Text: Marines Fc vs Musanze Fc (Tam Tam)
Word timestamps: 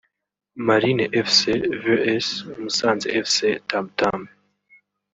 Marines 0.67 1.09
Fc 1.27 1.41
vs 1.83 2.27
Musanze 2.61 3.07
Fc 3.25 3.39
(Tam 3.69 3.85
Tam) 3.97 4.21